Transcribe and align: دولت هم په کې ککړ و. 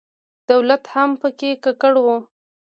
دولت 0.49 0.83
هم 0.93 1.09
په 1.21 1.29
کې 1.37 1.49
ککړ 1.63 1.93
و. 2.05 2.07